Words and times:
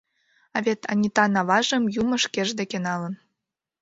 А 0.55 0.57
вет 0.65 0.81
Анитан 0.91 1.33
аважым 1.41 1.83
Юмо 2.01 2.15
Шкеж 2.23 2.49
деке 2.59 2.77
налын. 2.87 3.13